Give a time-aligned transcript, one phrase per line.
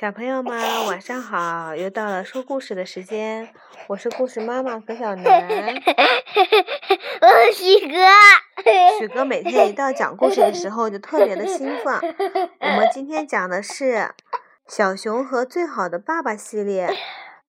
[0.00, 0.56] 小朋友们，
[0.86, 1.74] 晚上好！
[1.74, 3.52] 又到了说故事的时间，
[3.88, 5.24] 我是故事妈妈葛小楠。
[7.20, 7.98] 我是许哥。
[9.00, 11.96] 许哥每天一到讲故事的时候就特别的兴奋。
[12.60, 13.94] 我们今天讲的是
[14.68, 16.96] 《小熊和最好的爸爸》系列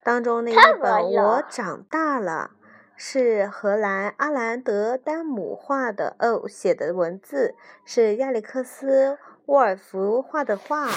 [0.02, 2.50] 当中那一本《我长大了》，
[2.96, 7.54] 是荷兰阿兰德丹姆画的哦，写的文字
[7.84, 10.88] 是亚历克斯沃尔夫画的画。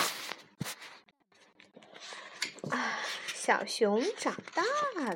[2.72, 2.80] 啊，
[3.46, 4.64] 小熊长大
[5.04, 5.14] 了，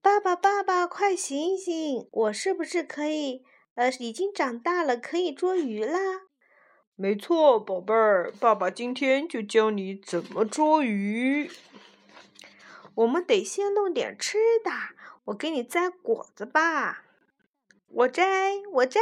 [0.00, 2.08] 爸爸，爸爸，快醒醒！
[2.10, 3.44] 我是不是可以？
[3.74, 6.22] 呃，已经长大了，可以捉鱼啦？
[6.94, 11.50] 没错，宝贝儿，爸爸今天就教你怎么捉鱼。
[12.94, 14.70] 我们得先弄点吃的，
[15.24, 17.04] 我给你摘果子吧。
[17.88, 18.98] 我摘，我摘，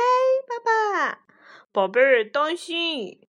[0.48, 1.24] 爸爸。
[1.70, 3.29] 宝贝儿，当心！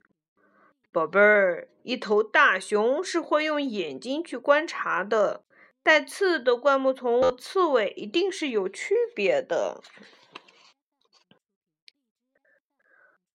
[0.92, 5.45] 宝贝儿，一头大熊是会用眼睛去观察的。
[5.84, 9.81] 带刺的灌木丛和刺猬一定是有区别的。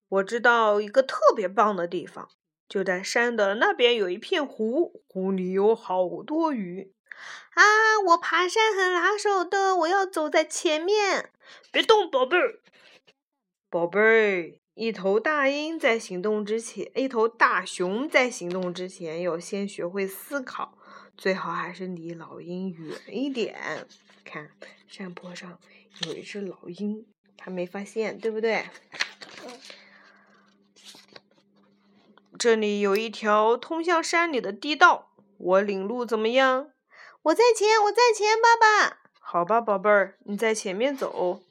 [0.09, 2.27] 我知道一个特别棒的地方，
[2.67, 6.93] 就在山的那边有一片湖，湖里有好多鱼。
[7.53, 7.63] 啊，
[8.07, 11.31] 我爬山很拿手的，我要走在前面。
[11.71, 12.59] 别动，宝贝儿，
[13.69, 14.60] 宝贝儿。
[14.81, 20.75] 一头大鹰在行动之前，一头大熊在行动之前要先学会思考，
[21.15, 23.85] 最好还是离老鹰远一点。
[24.25, 24.49] 看，
[24.87, 25.59] 山坡上
[26.07, 27.05] 有一只老鹰，
[27.37, 28.65] 它没发现，对不对？
[32.39, 36.71] 这里有一条通向山里的地道，我领路怎么样？
[37.21, 38.97] 我在前，我在前，爸爸。
[39.19, 41.43] 好吧，宝贝儿，你在前面走。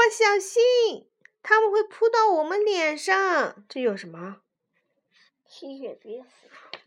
[0.00, 1.10] 爸爸，小心！
[1.42, 3.66] 他们会扑到我们脸上。
[3.68, 4.38] 这有什么？
[5.46, 6.30] 吸血蝙蝠。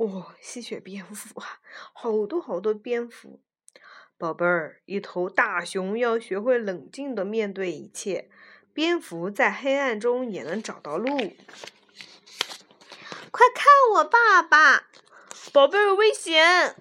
[0.07, 1.59] 哇，吸血蝙蝠啊！
[1.93, 3.39] 好多好多蝙蝠。
[4.17, 8.31] 宝贝儿，一头大熊要学会冷静的面对一切。
[8.73, 11.15] 蝙蝠在黑暗中也能找到路。
[13.29, 14.89] 快看我爸爸！
[15.51, 16.75] 宝贝儿，危险！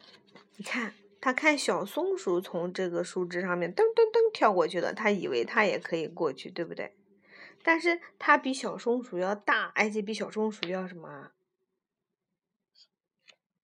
[0.57, 0.95] 你看。
[1.23, 6.97] 他看小松鼠从这个树枝上面噔噔噔跳过去了，他以为他也可以过去，对不对？
[7.63, 11.31] 但是它比小松鼠要大，而且比小松鼠要什么？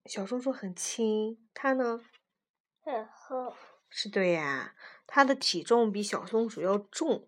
[0.05, 2.01] 小松鼠很轻，它呢？
[2.85, 3.57] 很厚。
[3.89, 4.77] 是对呀，
[5.09, 7.27] 它的体重比小松鼠要重。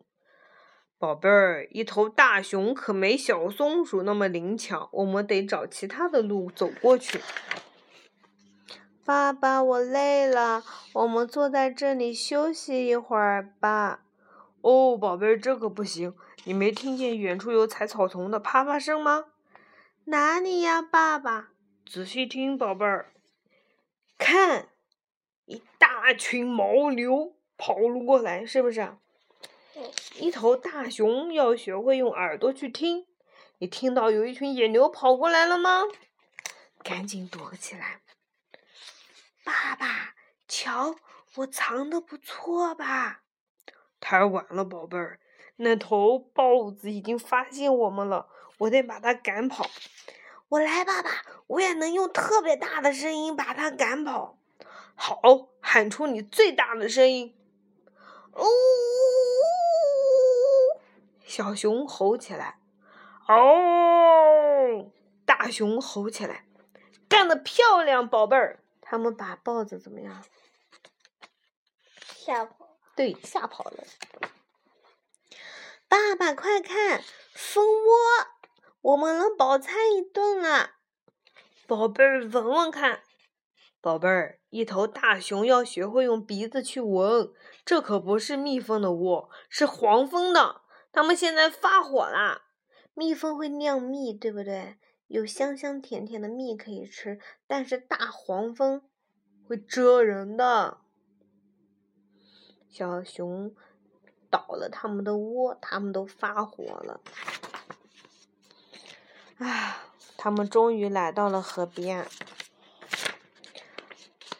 [0.96, 7.20] 宝贝儿，一头大熊可没小松鼠那么灵巧，我们得找其他的路走过去。
[9.10, 10.62] 爸爸，我累了，
[10.92, 14.04] 我们坐在这里休息一会儿吧。
[14.60, 16.14] 哦，宝贝，这可不行！
[16.44, 19.24] 你没听见远处有踩草丛的啪啪声吗？
[20.04, 21.48] 哪里呀，爸爸？
[21.84, 23.12] 仔细听，宝贝儿，
[24.16, 24.68] 看，
[25.46, 28.94] 一大群牦牛跑了过来，是不是？
[30.20, 33.06] 一头大熊要学会用耳朵去听。
[33.58, 35.82] 你听到有一群野牛跑过来了吗？
[36.84, 38.02] 赶紧躲起来。
[39.50, 40.14] 爸爸，
[40.46, 40.94] 瞧，
[41.34, 43.22] 我藏的不错吧？
[43.98, 45.18] 太晚了，宝贝儿，
[45.56, 48.28] 那头豹子已经发现我们了，
[48.58, 49.68] 我得把它赶跑。
[50.50, 51.10] 我来，爸爸，
[51.48, 54.38] 我也能用特别大的声音把它赶跑。
[54.94, 57.36] 好，喊出你最大的声音。
[58.36, 58.44] 呜！
[61.24, 62.60] 小熊吼起来。
[63.26, 64.92] 哦！
[65.24, 66.44] 大熊吼起来。
[67.08, 68.60] 干得漂亮，宝贝儿。
[68.90, 70.24] 他们把豹子怎么样？
[72.16, 72.76] 吓跑。
[72.96, 73.84] 对，吓跑了。
[75.86, 77.00] 爸爸，快看，
[77.32, 77.94] 蜂窝，
[78.80, 80.72] 我们能饱餐一顿了。
[81.68, 83.04] 宝贝儿，闻闻看。
[83.80, 87.32] 宝贝儿，一头大熊要学会用鼻子去闻，
[87.64, 90.62] 这可不是蜜蜂的窝，是黄蜂的。
[90.90, 92.42] 它们现在发火啦。
[92.94, 94.78] 蜜蜂会酿蜜，对不对？
[95.10, 97.18] 有香香甜甜的蜜可以吃，
[97.48, 98.80] 但是大黄蜂
[99.44, 100.78] 会蛰人的。
[102.68, 103.52] 小熊
[104.30, 107.00] 倒了他们的窝，他们都发火了。
[109.38, 112.06] 啊，他们终于来到了河边。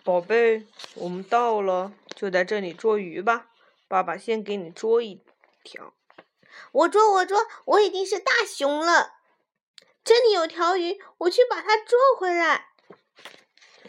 [0.05, 3.49] 宝贝，我们到了，就在这里捉鱼吧。
[3.88, 5.20] 爸爸先给你捉一
[5.64, 5.93] 条。
[6.70, 9.14] 我捉，我捉，我已经是大熊了。
[10.02, 12.67] 这里有条鱼，我去把它捉回来。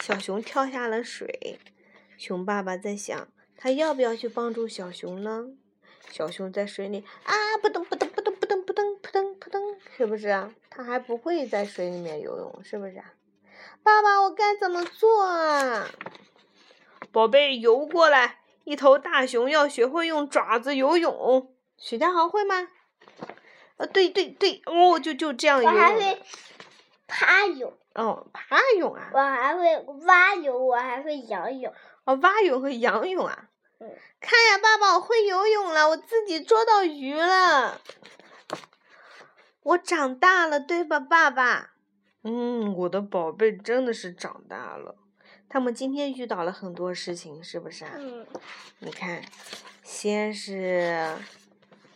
[0.02, 1.60] 小熊跳下了水，
[2.18, 3.28] 熊爸爸在想，
[3.58, 5.46] 他要不要去帮助小熊呢？
[6.12, 10.52] 小熊在水里啊，扑腾扑腾扑腾扑腾扑腾扑腾扑腾，是不是？
[10.70, 13.02] 他还不会在水里面游泳，是不是？
[13.84, 15.90] 爸爸，我该怎么做啊？
[17.12, 18.40] 宝贝，游过来！
[18.64, 21.56] 一头大熊要学会用爪子游泳。
[21.78, 22.68] 许家豪会吗？
[23.82, 25.68] 呃，对对对，哦，就就这样游。
[25.68, 26.22] 我还会
[27.08, 27.74] 趴泳。
[27.96, 29.10] 哦，趴泳啊！
[29.12, 29.76] 我还会
[30.06, 31.74] 蛙泳，我还会仰泳。
[32.06, 33.50] 哦，蛙泳和仰泳啊！
[33.80, 33.90] 嗯。
[34.20, 37.82] 看呀，爸爸，我会游泳了，我自己捉到鱼了。
[39.64, 41.74] 我长大了，对吧，爸爸？
[42.24, 44.96] 嗯，我的宝贝真的是长大了。
[45.50, 47.94] 他们今天遇到了很多事情，是不是啊？
[47.98, 48.28] 嗯。
[48.78, 49.24] 你看，
[49.82, 51.18] 先是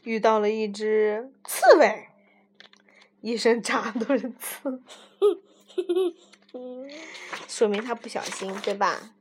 [0.06, 2.08] 遇到了一只刺猬，
[3.22, 4.82] 一身扎都是刺。
[7.50, 9.16] 说明他不小心，对吧？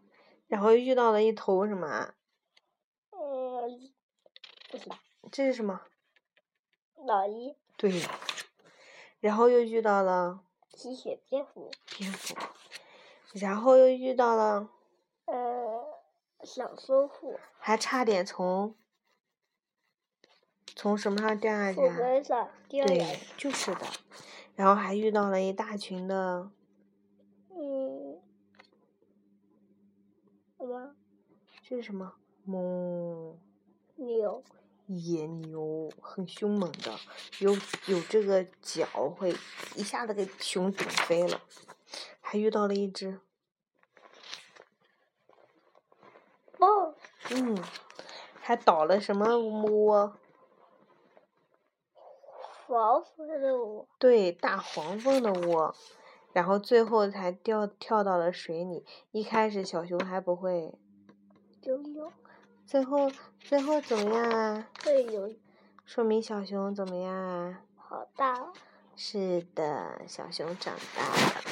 [0.46, 2.14] 然后又遇到了一头什么？
[3.10, 3.90] 嗯，
[4.70, 4.96] 不知道。
[5.32, 5.80] 这是什么？
[6.96, 7.56] 老鹰。
[7.76, 7.90] 对。
[9.20, 10.44] 然后又遇到了。
[10.76, 11.70] 吸血蝙蝠。
[11.96, 12.36] 蝙蝠。
[13.32, 14.68] 然后又遇到了。
[15.24, 15.84] 呃，
[16.44, 17.40] 小松鼠。
[17.58, 18.76] 还差点从。
[20.76, 21.80] 从什么上掉下去？
[21.80, 22.94] 树根上掉下。
[22.94, 23.80] 对，就是的。
[24.56, 26.50] 然后还遇到了一大群的，
[27.50, 28.20] 嗯，
[30.58, 30.94] 什么？
[31.62, 32.14] 这是什么？
[32.46, 33.38] 牦
[33.96, 34.42] 牛。
[34.86, 36.94] 野牛很凶猛的，
[37.38, 37.56] 有
[37.86, 39.34] 有这个脚会
[39.76, 41.40] 一下子给熊顶飞了。
[42.20, 43.18] 还遇到了一只
[46.58, 46.94] 豹。
[47.30, 47.56] 嗯，
[48.42, 50.18] 还倒了什么窝？
[52.66, 55.74] 黄蜂的窝，对，大黄蜂的窝，
[56.32, 58.84] 然后最后才掉跳到了水里。
[59.10, 60.74] 一开始小熊还不会
[61.62, 62.12] 游泳，
[62.66, 64.68] 最后最后怎么样啊？
[64.82, 65.36] 会游泳，
[65.84, 67.60] 说明小熊怎么样啊？
[67.76, 68.52] 好大。
[68.96, 71.42] 是的，小熊长大了。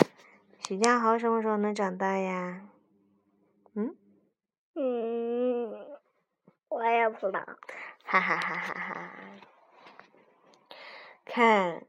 [0.67, 2.69] 许家豪什么时候能长大呀？
[3.75, 3.97] 嗯？
[4.75, 5.99] 嗯，
[6.69, 7.41] 我也不知道。
[8.05, 9.13] 哈哈哈哈哈。
[11.35, 11.85] 看，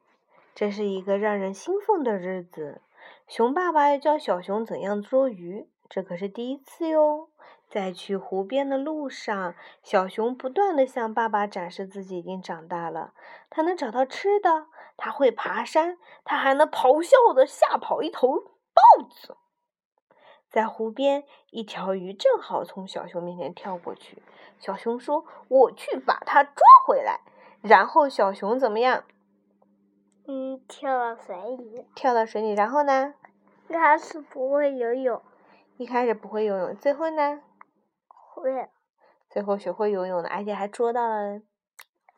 [0.55, 2.81] 这是一个让人兴奋的日子。
[3.27, 7.27] 熊爸爸要教小熊怎样捉鱼，这可是第一次哟。
[7.69, 9.53] 在去湖边的路上，
[9.83, 13.13] 小熊不断的向爸爸展示自己已经长大了。
[13.49, 19.35] 它能找到吃的，它会爬山，它还能咆哮的吓跑一头豹子。
[20.49, 24.23] 在湖边，一条鱼正好从小熊面前跳过去。
[24.57, 27.19] 小熊说：“我去把它抓回来。”
[27.61, 29.03] 然后小熊怎么样？
[30.25, 31.85] 嗯，跳到水里。
[31.95, 33.13] 跳到水里，然后呢？
[33.69, 35.21] 一开始不会游泳。
[35.77, 37.41] 一开始不会游泳，最后呢？
[38.07, 38.69] 会。
[39.29, 41.41] 最后学会游泳了，而且还捉到了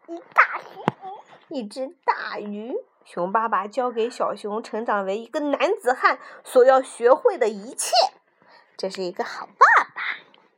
[0.07, 2.75] 一大鱼，一只大鱼。
[3.05, 7.93] 熊爸爸教给小熊成长为一个男子汉所要学会的一切，
[8.75, 10.01] 这是一个好爸爸，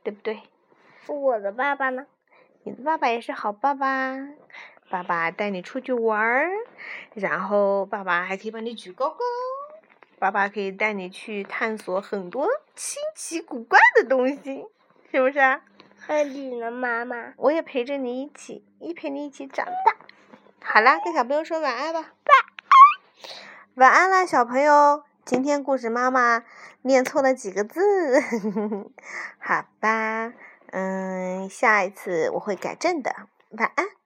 [0.02, 0.42] 对不对？
[1.06, 2.06] 我的爸爸呢？
[2.64, 4.16] 你的爸爸也是好爸爸。
[4.90, 6.48] 爸爸带你出去玩儿，
[7.14, 9.18] 然后爸爸还可以把你举高高。
[10.18, 14.66] 爸爸可以带你去探索很多新奇古怪的东西，
[15.12, 15.60] 是不是？
[15.98, 17.34] 和你的妈妈。
[17.36, 19.96] 我也陪着你一起，一陪你一起长大。
[20.60, 22.00] 好啦，跟小朋友说晚安吧。
[22.00, 22.14] 晚安。
[23.74, 25.04] 晚安啦，小朋友。
[25.24, 26.44] 今天故事妈妈
[26.80, 27.82] 念错了几个字，
[29.38, 30.32] 好吧。
[30.70, 33.14] 嗯，下一次我会改正的。
[33.50, 33.97] 晚安。